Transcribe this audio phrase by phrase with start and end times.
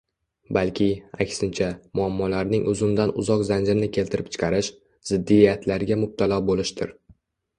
[0.57, 0.85] balki,
[1.25, 1.65] aksincha,
[1.99, 4.69] muammolarning uzundan-uzoq zanjirini keltirib chiqarish,
[5.11, 6.95] ziddiyatlarga mubtalo bo‘lishdir.